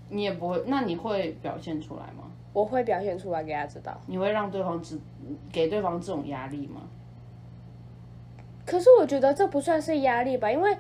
[0.10, 2.23] 你也不会，那你会表现出来吗？
[2.53, 3.95] 我会表现出来给他知道。
[4.08, 4.99] 你会让对方知
[5.51, 6.82] 给对方这种压力吗？
[8.67, 10.77] 可是我觉得这不算是压力吧，因为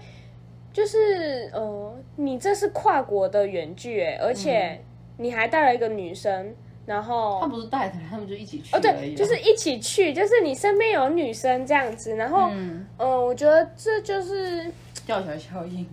[0.71, 4.79] 就是呃，你这是跨国的远距哎，而且
[5.17, 6.53] 你还带了一个女生，
[6.85, 14.71] 然后他不是带的，他们就一起去哦，对，就是一起去，就是你身边有女生这样子，然后，嗯、呃，我觉得这就是，
[15.05, 15.87] 吊桥效应。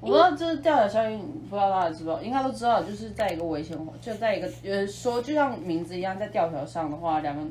[0.00, 2.20] 我不知道这是吊桥效应，不知道大家知不知道？
[2.20, 7.42] 应该都知道，就是在一个危险，就在一个呃说，就像名字一样，在吊桥上的话，两个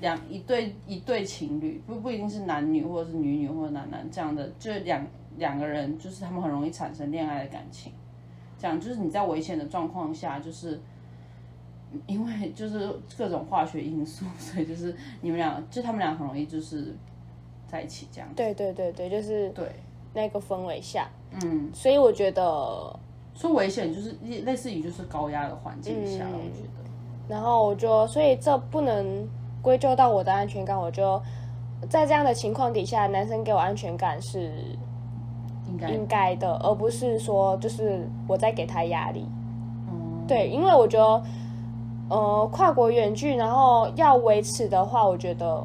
[0.00, 7.92] 两一对一对情侣，不不一定是男女或者是女女或者男男这样的，就两两个人，就是他们很容易产生恋爱的感情。
[8.58, 10.78] 这样就是你在危险的状况下，就是
[12.06, 16.94] 因为就是各种化学因素， 所以就是你们俩就他们俩很容易就是
[17.66, 18.28] 在一起这样。
[18.36, 19.66] 对对对对，就是对，
[20.14, 21.08] 那个氛围下，
[21.42, 22.98] 嗯，所以我觉得，
[23.34, 26.90] 说危险就是类似于就是高压的环境下，嗯我觉得。
[27.28, 29.26] 然后我就，所以这不能
[29.62, 31.20] 归咎到我的安全感，我就
[31.88, 34.52] 在这样的情况底下，男生给我安全感是
[35.68, 39.26] 应该的，而不是说就是我在给他压力。
[39.88, 41.22] 嗯，对，因为我觉得，
[42.08, 45.62] 呃，跨国远距，然后要维持的话，我觉得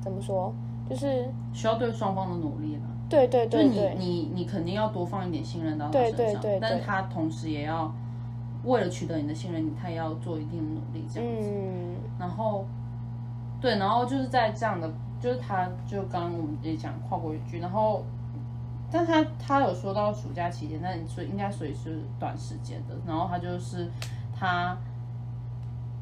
[0.00, 0.52] 怎么说，
[0.88, 2.82] 就是需要对双方的努力了。
[3.08, 7.90] 对对对对，你你肯定要多放一点信任到他对身上，对对对但是他同时也要
[8.68, 11.50] 为了取得你的信任，他也要做一定的努力这样子。
[11.50, 12.64] 嗯然后，
[13.60, 18.04] 对，然后就是在这样的，就是他就刚刚我们也讲跨国一句，然后，
[18.90, 23.88] 但他他有说到暑假期间，但所以应该所以是短时间的，然后他就是
[24.34, 24.76] 他，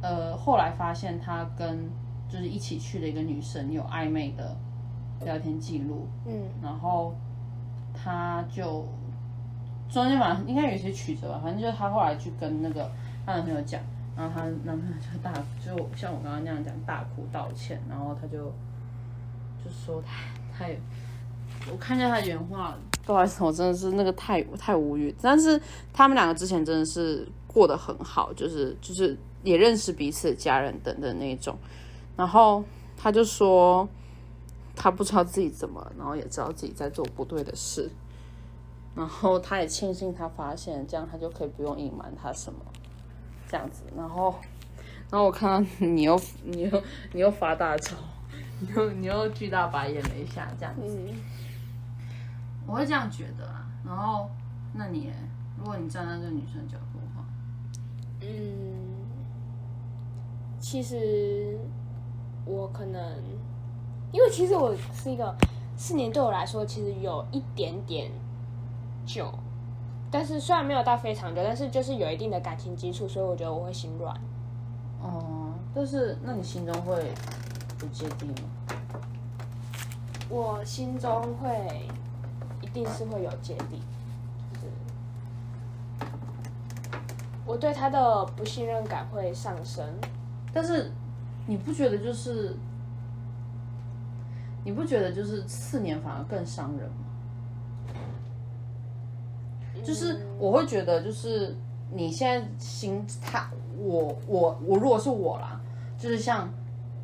[0.01, 1.91] 呃，后来发现他跟
[2.29, 4.57] 就是一起去的一个女生有暧昧的
[5.23, 7.15] 聊天记录，嗯然后
[7.93, 8.87] 他就
[9.91, 12.91] 中间反正应该有些曲折吧，反正就是她后来去跟那个
[13.25, 13.81] 她男朋友讲，
[14.17, 15.33] 然后她男朋友就大，
[15.65, 18.53] 就像我刚刚那样讲大哭道歉，然后她就
[19.65, 20.13] 就说她
[20.59, 20.79] 她也，
[21.71, 25.61] 我看一下他原话，不好意思，我真的是那个太太无语，但是
[25.93, 31.57] 他们两个之前真的是过得很好，就是就是也认识彼此的家人等等那种，
[32.17, 32.63] 然后
[32.97, 33.89] 他就说
[34.75, 37.91] 他不知道自己怎么，然后也知道自己在做不对的事。
[38.97, 42.59] 然后他也庆幸他发现，这样他就可以不用隐瞒他什么，
[43.47, 43.83] 这样子。
[43.95, 44.35] 然后，
[45.11, 46.83] 然后我看到你又你又
[47.13, 47.95] 你又发大招，
[48.59, 50.81] 你又你又巨大白眼了一下，这样子。
[50.83, 51.15] 嗯，
[52.67, 53.67] 我会这样觉得啊。
[53.85, 54.31] 然后，
[54.73, 55.13] 那你
[55.59, 57.25] 如果你站在这个女生的角度的话，
[58.23, 58.97] 嗯，
[60.59, 61.59] 其实
[62.47, 63.23] 我可能，
[64.11, 65.37] 因为其实我是一个
[65.77, 68.11] 四年对我来说其实有一点点
[69.07, 69.33] 久，
[70.11, 74.15] 但是虽然没有到非常久，但是就是有一定的感情基础，所以我觉得我会心软。
[75.01, 77.13] 哦、但是那你心中会
[77.79, 78.49] 不芥蒂吗？
[80.29, 81.89] 我心中会
[82.61, 83.81] 一定是会有芥蒂，
[84.53, 84.67] 就是
[87.47, 89.87] 我对他的不信任感会上升。
[90.53, 90.91] 但是
[91.47, 92.57] 你不觉得就是，
[94.65, 97.06] 你不觉得就是四年反而更伤人吗？
[99.85, 101.55] 就是我会觉得，就是
[101.93, 105.61] 你现在心他我我我如果是我啦，
[105.99, 106.53] 就是像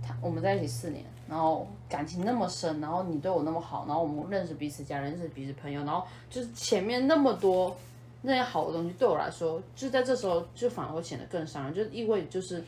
[0.02, 7.76] 他我们在一起四年，然后感情那么深，然后你对我那么好，然后我们认识彼此家人，认识彼此朋友，然后就是前面那么多
[8.22, 12.64] 那些好的东西，对我来说，就在这时候就反而会显得更伤人，就意味就是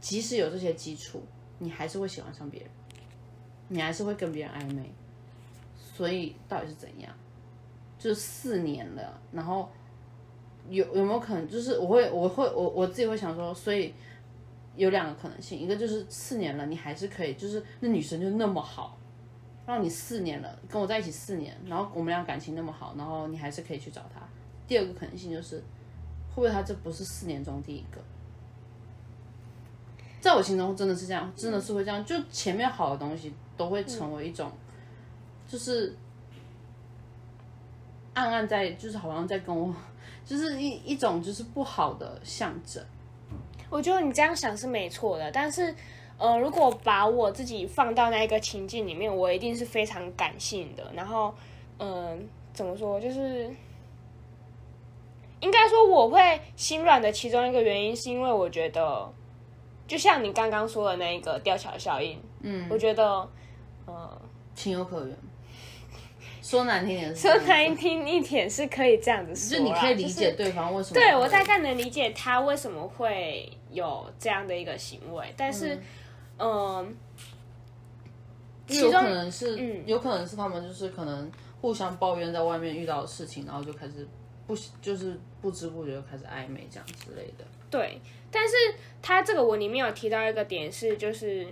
[0.00, 1.22] 即使有这些基础，
[1.58, 2.70] 你还是会喜欢上别人，
[3.68, 4.92] 你还是会跟别人暧昧，
[5.78, 7.10] 所以到底是怎样？
[8.06, 9.68] 就四年了，然后
[10.68, 13.92] 有有没有可能，就是我会我会我我自己会想说，所以
[14.76, 18.96] 有两个可能性，一个就是四年了，你还是可以，就是那女生就那么好，
[19.66, 24.20] 让你四年了跟我在一起四年，然后我们俩感情那么好，然后你还是可以去找她。
[24.68, 25.56] 第二个可能性就是，
[26.30, 28.00] 会不会他这不是四年中第一个？
[30.20, 34.50] 在我心中真的是这样，真的是会这样，就前面好的东西都会成为一种，
[35.46, 35.94] 就是
[38.16, 39.74] 暗暗在，就是好像在跟我，
[40.24, 42.82] 就是一一种就是不好的象征。
[43.68, 45.74] 我觉得你这样想是没错的，但是，
[46.16, 50.90] 呃，如果把我自己放到那一个情境里面，我一定是非常感性的。
[50.94, 51.34] 然后，
[51.78, 53.54] 嗯、怎么说，就是
[55.40, 59.12] 应该说我会心软的其中一个原因，是因为我觉得，
[59.86, 63.28] 就像你刚刚说的那一个吊桥效应，嗯，我觉得，
[63.84, 64.18] 呃，
[64.54, 65.14] 情有可原。
[66.46, 71.00] 说难听点说，难听一点是可以这样子说，就你可以理解对方为什么会。
[71.00, 75.76] 对我大概能理解他为什么会有这样的一个行为，但是，
[76.38, 76.96] 嗯，
[78.68, 81.28] 有可能是，嗯有可能是他们就是可能
[81.60, 84.06] 互相抱怨在外面遇到的事情，然后就开始
[84.46, 87.44] 不就是不知不觉就开始暧昧这样之类的。
[87.68, 88.54] 对，但是
[89.02, 91.48] 他这个文里面有提到一个点是，就是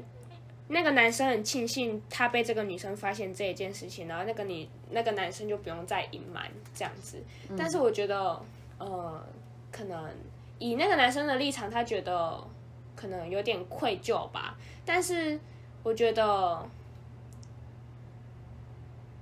[0.68, 7.22] 那个男生很庆幸他被这个女生发现这一件事情，然后那个你那个男生就不用再隐瞒这样子。
[7.56, 8.40] 但是我觉得，
[8.78, 9.26] 呃，
[9.70, 10.10] 可能
[10.58, 12.42] 以那个男生的立场，他觉得
[12.96, 14.56] 可能有点愧疚吧。
[14.86, 15.38] 但是
[15.82, 16.66] 我觉得，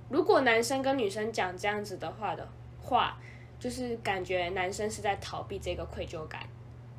[0.09, 2.47] 如果男生跟女生讲这样子的话的
[2.81, 3.17] 话，
[3.59, 6.43] 就是感觉男生是在逃避这个愧疚感。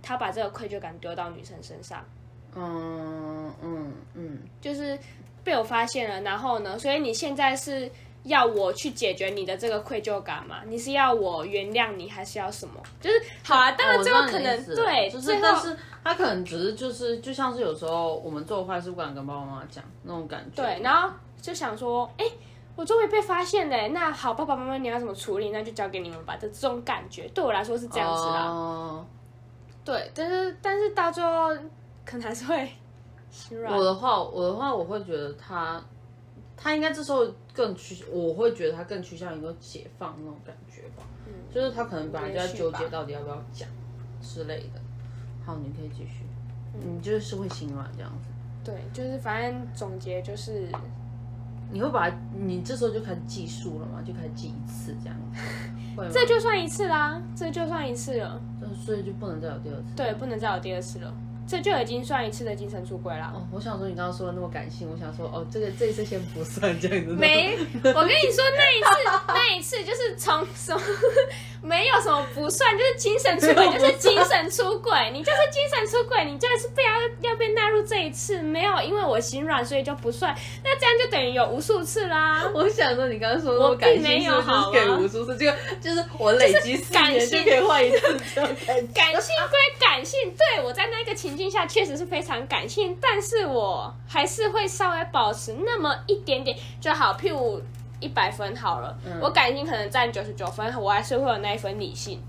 [0.03, 2.05] 他把这个愧疚感丢到女生身上，
[2.57, 4.99] 嗯嗯嗯，就是
[5.43, 7.91] 被我发现了，然后呢，所以你现在是
[8.25, 10.63] 要我去解决你的这个愧疚感吗？
[10.67, 12.81] 你是要我原谅你，还是要什么？
[13.01, 20.63] 就是好啊，当然最后可能、对，就是但是他可能只是就是就像是有时候我们做坏事不敢跟爸爸妈妈讲那种感觉。
[20.63, 22.25] 对，然后就想说，哎、
[22.77, 26.37] 我终于被发现了，那好，爸爸妈妈你要怎么处理，那就交给你们吧。
[26.41, 28.47] 这这种感觉对我来说是这样子啦。
[28.47, 29.07] 哦
[29.85, 31.55] 对，但是但是到最后
[32.05, 32.71] 可能还是会
[33.31, 33.77] 心软。
[33.77, 35.83] 我的话，我的话，我会觉得他，
[36.57, 41.03] 他应该这时候更趋，我会觉得他更趋向一个解放那种感觉吧。
[41.27, 43.69] 嗯就是他可能本来就在纠结到底要不要讲
[44.21, 44.81] 之类的。
[45.47, 46.25] 好，你可以继续。
[46.77, 48.29] 你就是会心软这样子，
[48.65, 50.67] 对，就是反正总结就是，
[51.71, 54.03] 你会把它你这时候就开始计数了吗？
[54.05, 55.17] 就开始记一次这样？
[56.13, 58.41] 这就算一次啦，这就算一次了。
[58.85, 59.85] 所以就不能再有第二次。
[59.95, 61.15] 对，不能再有第二次了。
[61.47, 63.33] 这就已经算一次的精神出轨了。
[63.35, 67.13] 哦，我想说你刚刚说的那么感性，我想说哦，这个这一次先不算这样子。
[67.13, 70.81] 没，我跟你说那一次， 那一次就是从什么
[71.63, 82.51] 没有什么不算，就是精神出轨，就是精神出轨，你就是精神出轨，你就是不要要被纳入这一次，没有因为我心软所以就不算，那这样就等于有无数次啦。
[82.55, 85.37] 我想说你刚刚说我我感性是不是有好给无数次？
[85.37, 88.51] 这个就是我累积四感性年就可以换一次这种
[88.95, 89.05] 感。
[89.05, 97.15] 感性归感性，对我在那个情境下确实是非常感性，但是我还是会稍微保持那么一点点就好。
[97.15, 97.61] 譬如
[98.01, 102.23] 一百分好了，我感性可能占九十九分，我还是会有那一分理性，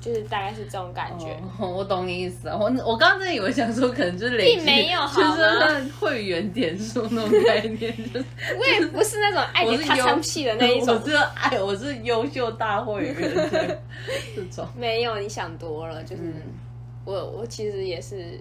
[0.00, 1.36] 就是大概是这种感觉。
[1.58, 2.56] 哦， 我懂你意思啊。
[2.58, 5.36] 我我刚刚真的以为想说，可能就是累积，并没有 好就吗
[5.68, 7.78] 是会员点数那种概念，
[8.12, 8.26] 就是
[8.58, 13.14] 我也不是那种爱我是优给他生气的那一种我，是爱，我是优秀大会员
[14.34, 14.66] 这种。
[14.76, 16.34] 没有你想多了，就是、嗯
[17.04, 18.40] 我我其实也是，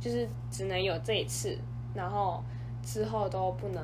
[0.00, 1.56] 就是只能有这一次，
[1.94, 2.42] 然后
[2.82, 3.82] 之后都不能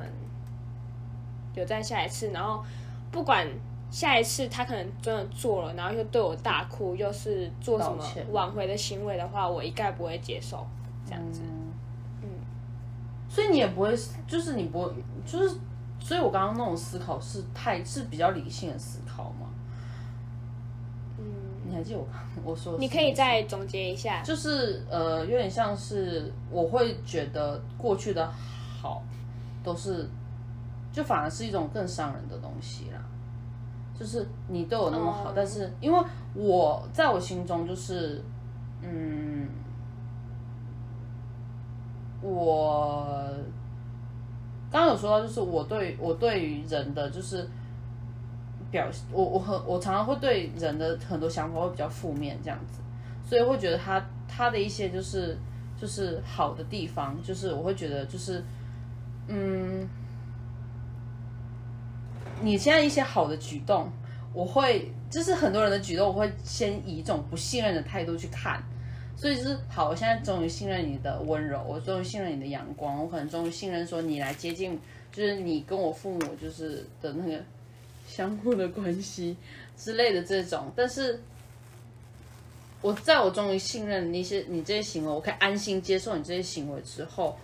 [1.54, 2.64] 有再下一次，然后
[3.10, 3.46] 不管
[3.90, 10.66] 下一次他可能真的做了，然后又对我大哭，又是做什么挽回的行为的话，我一概不会接受
[11.04, 11.40] 这样子。
[11.44, 11.72] 嗯
[12.22, 12.28] 嗯，
[13.28, 13.96] 所以你也不会，
[14.26, 14.92] 就是你不会，
[15.24, 15.56] 就是，
[16.00, 19.45] 所以我刚刚那种思考是太是比较理性的思考吗？
[21.76, 22.06] 还记得我
[22.44, 24.22] 我说你可以再总结一下。
[24.22, 28.26] 就是呃，有点像是我会觉得过去的
[28.80, 29.02] 好
[29.62, 30.08] 都是，
[30.92, 33.00] 就反而是一种更伤人的东西啦。
[33.98, 35.98] 就是你对我那么好，哦但是因为
[36.34, 38.22] 我在我心中就是，
[38.82, 39.48] 嗯，
[42.20, 43.16] 我
[44.70, 47.48] 刚刚有说到，就是我对我对于人的就是
[48.70, 52.80] 表，我我很我常常会对人的很多想法会比较负面这样子，
[53.28, 55.36] 所以会觉得他他的一些就是
[55.80, 58.42] 就是好的地方，就是我会觉得就是
[59.28, 59.88] 嗯，
[62.42, 63.90] 你现在一些好的举动，
[64.32, 68.62] 我会就是很多人的举动，我会先以一种不信任的态度去看。
[69.18, 74.78] 所以就是好，我现在终于信任你的温柔，我终于信任你的阳光，我可能终于信任说你来接近，
[75.10, 77.42] 就是你跟我父母就是的那个
[78.06, 79.36] 相互的关系
[79.76, 80.72] 之类的这种。
[80.76, 81.20] 但是，
[82.80, 87.36] 我在我终于信任你一些你这些行为，我可以安心接受你这些行为之后，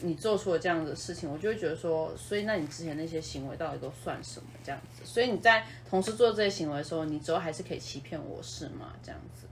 [0.00, 4.46] 你做出了这样的事情，我就会觉得说，所以那你之前那些行为到底都算什么？
[4.64, 8.92] 这样子，所以你在同时做这些行为的时候，你之后还是可以欺骗我是吗？
[9.02, 9.46] 这样子。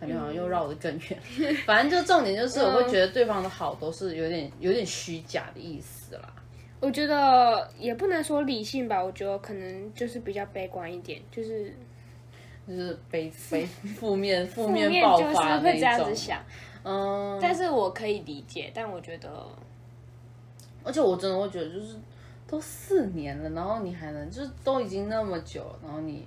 [0.00, 6.34] 感觉好像又绕得更远，反正就重点就是，我会觉得对方的好都是有点有点虚假的意思啦。
[6.80, 11.74] 我觉得也不能说理性吧，我觉得可能就是比较悲观一点，就是
[12.66, 16.16] 就是悲悲负面负负面爆就是会这样子种。
[16.16, 16.42] 想，
[16.82, 19.46] 嗯，但是我可以理解，但我觉得
[20.82, 21.96] 而且我真的会觉得，就是
[22.46, 26.26] 都四年了，然后你还能就是都已经那么久，然后你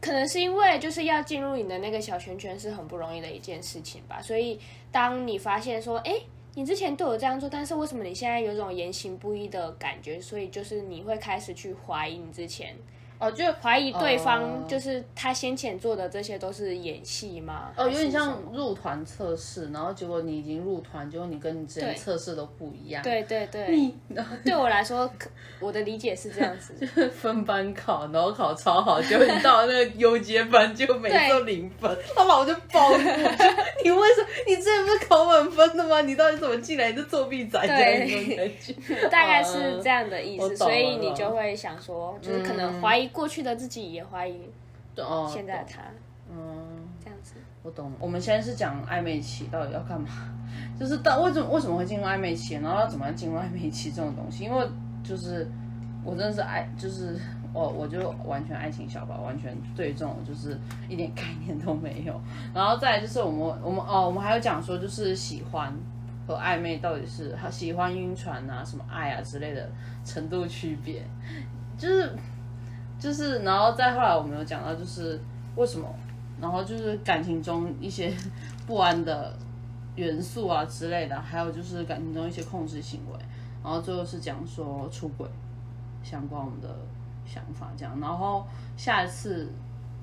[0.00, 4.58] 可能是因为就是要进入你的那个小圈圈是很不容易的一件事情吧，所以
[4.90, 6.14] 当你发现说，哎，
[6.60, 10.20] 你之前对我这样做，但是为什么你现在有种言行不一的感觉？
[10.20, 12.76] 所以就是你会开始去怀疑你之前，
[13.20, 17.70] 哦就怀疑对方哦就是他先前做的这些都是演戏吗？
[17.76, 23.94] 哦有点像入团测试，然后结果你已经入团，结果你跟你之前测试都不一样，对对对，你
[24.44, 25.08] 对我来说，
[25.60, 26.74] 我的理解是这样子。
[27.20, 32.98] 分班考，然后考超好，结果你到了那个优阶班，就每次都零分， 他老就爆哭，
[33.84, 34.28] 你为什么？
[34.46, 36.00] 你之前不是考满分的吗？
[36.02, 36.90] 你到底怎么进来？
[36.92, 39.08] 你是作弊仔这样那种感觉。
[39.08, 44.40] 大概是这样的意思，所以你就会想说，就是可能怀疑过去的自己，也怀疑
[44.96, 45.82] 哦，现在的他，
[46.30, 47.34] 嗯，这样子。
[47.62, 47.96] 我懂了。
[48.00, 50.08] 我们现在是讲暧昧期到底要干嘛？
[50.78, 54.44] 就是到为什么为什么会进入暧昧期，然后要怎么样进入暧昧期这种东西？
[54.44, 54.66] 因为
[55.04, 55.46] 就是
[56.02, 57.18] 我真的是爱，就是
[57.52, 60.58] 我我就完全爱情小白，完全对这种就是
[60.88, 62.18] 一点概念都没有。
[62.54, 65.72] 然后再来就是我们我们哦，我们还有讲说就是喜欢
[66.26, 69.70] 和暧昧到底是喜欢晕船啊、什么爱啊之类的
[70.04, 71.04] 程度区别，
[71.76, 72.12] 就是
[73.00, 75.18] 就是，然后再后来我们有讲到就是
[75.56, 75.88] 为什么，
[76.40, 78.12] 然后就是感情中一些
[78.66, 79.34] 不安的
[79.96, 83.18] 元素啊之类的，还有就是感情中一些控制行为，
[83.64, 85.26] 然后最后是讲说出轨
[86.02, 86.68] 相关我们的
[87.26, 88.46] 想法这样，然后
[88.76, 89.48] 下一次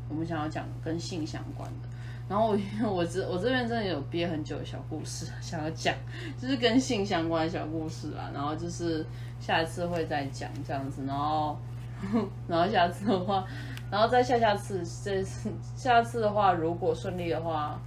[0.09, 1.87] 我们想要讲跟性相关的。
[2.29, 5.95] 然后我我这我这边真的有憋很久的小故事想要讲，
[6.37, 8.29] 就是跟性相关的小故事啦。
[8.33, 9.05] 然后就是
[9.39, 11.57] 下一次会再讲这样子，然后
[12.47, 13.45] 然后下次的话，
[13.91, 17.79] 然后再下下次这次下次的话，如果顺利的话，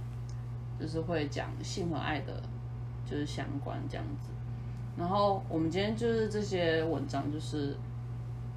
[0.79, 2.41] 就是会讲性和爱的，
[3.05, 4.29] 就是相关这样子。
[4.97, 7.75] 然后我们今天就是这些文章，就是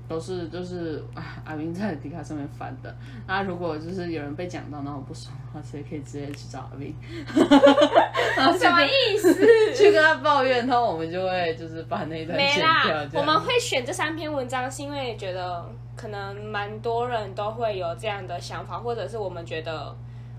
[0.08, 2.94] 都是就是啊阿斌在迪卡上面翻的。
[3.26, 6.94] 那如果就是有人被讲到，然后不爽的话，所以可以直接去找阿斌，
[8.36, 9.34] 然 后什么意思？
[9.74, 15.64] 去跟他抱怨，然后我们就会就是把那一段没啦，我们会选这三篇文章，是因为觉得
[15.96, 19.94] 可能蛮多人都会有这样的想法，或者是我们觉得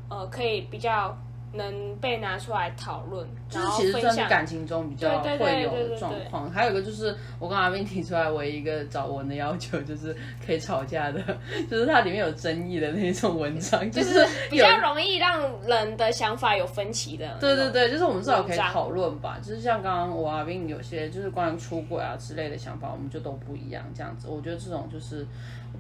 [0.10, 1.16] 呃可以比较
[1.56, 3.96] 能被拿出来讨论，就是其实。
[4.00, 6.52] 算是感情中比较会有的状况。
[6.52, 11.22] 还有一个就是我跟阿斌提出来唯一一个找文的要求，就是可以吵架的，
[11.72, 17.38] 就是它里面有争议的那种文章，就就是比较容易让人的想法有分歧的。
[17.40, 19.40] 对对，对，就是我们至少可以讨论吧。
[19.42, 24.28] 就是像刚刚我阿斌有些就是关于出轨啊之类的想法，我们就都不一样这样子。
[24.28, 25.26] 我觉得这种就是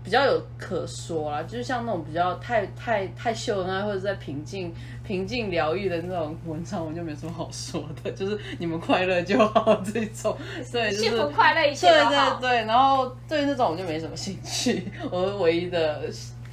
[0.06, 4.72] 比较有可说啦，就是像那种比较太太太秀恩爱，或者在平静
[5.04, 8.12] 平静疗愈的那种文章，我就没什么好说的。
[8.14, 10.38] 就是你们快乐就好这种，
[10.72, 12.06] 对，就是幸福快乐一切对。
[12.06, 16.04] 对对，然后对那种我就没什么兴趣， 我唯一的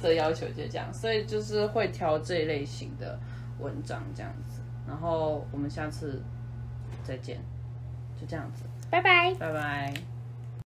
[0.01, 3.19] 的要求就这样，所以就是会挑这一类型的
[3.59, 4.61] 文章这样子。
[4.87, 6.19] 然后我们下次
[7.03, 7.37] 再见，
[8.19, 9.31] 就这样子，拜拜。
[9.35, 10.12] 拜拜。